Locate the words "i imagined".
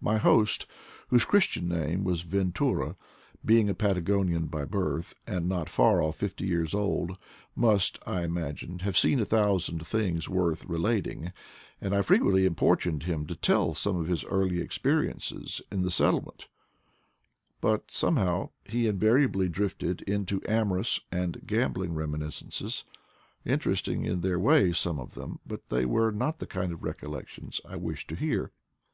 8.06-8.80